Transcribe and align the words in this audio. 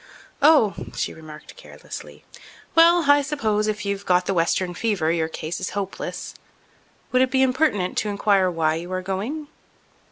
"Oh!" 0.41 0.73
she 0.95 1.13
remarked 1.13 1.55
carelessly. 1.55 2.25
"Well, 2.73 3.05
I 3.07 3.21
suppose 3.21 3.67
if 3.67 3.85
you've 3.85 4.03
got 4.03 4.25
the 4.25 4.33
Western 4.33 4.73
fever 4.73 5.11
your 5.11 5.27
case 5.27 5.59
is 5.59 5.69
hopeless. 5.77 6.33
Would 7.11 7.21
it 7.21 7.29
be 7.29 7.43
impertinent 7.43 7.99
to 7.99 8.09
inquire 8.09 8.49
why 8.49 8.73
you 8.73 8.91
are 8.93 9.03
going?" 9.03 9.47